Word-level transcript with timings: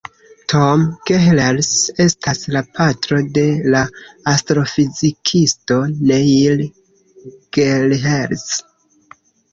Tom 0.51 0.83
Gehrels 1.09 1.67
estas 2.05 2.39
la 2.55 2.63
patro 2.79 3.19
de 3.35 3.43
la 3.75 3.83
astrofizikisto 4.33 5.77
Neil 6.11 6.65
Gehrels. 7.61 8.49